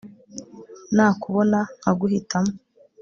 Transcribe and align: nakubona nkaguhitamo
nakubona 0.95 1.59
nkaguhitamo 1.79 2.53